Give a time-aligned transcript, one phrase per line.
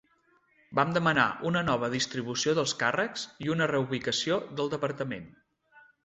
[0.77, 5.29] Vam demanar una nova distribució dels càrrecs i una reubicació del departament.